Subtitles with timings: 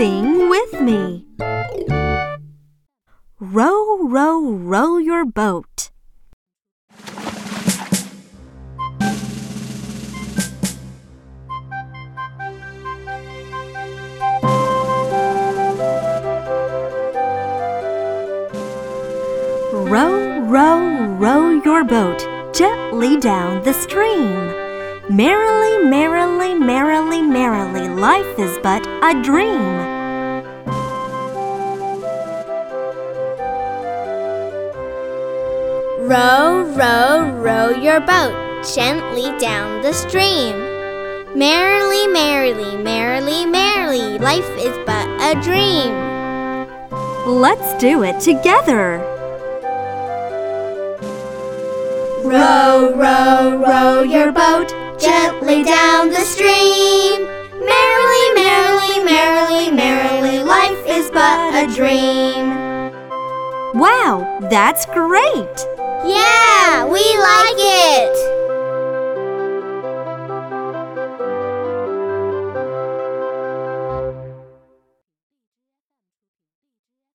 [0.00, 1.26] Sing with me.
[3.38, 5.90] Row, row, row your boat.
[19.74, 24.69] Row, row, row your boat gently down the stream.
[25.10, 29.60] Merrily, merrily, merrily, merrily, life is but a dream.
[36.06, 40.56] Row, row, row your boat gently down the stream.
[41.36, 45.92] Merrily, merrily, merrily, merrily, life is but a dream.
[47.26, 48.98] Let's do it together.
[52.22, 57.24] Row, row, row your boat gently down the stream.
[57.58, 62.50] Merrily, merrily, merrily, merrily, life is but a dream.
[63.74, 65.56] Wow, that's great!
[66.04, 66.39] Yeah,